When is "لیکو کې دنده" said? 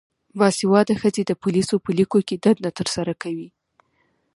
1.97-2.71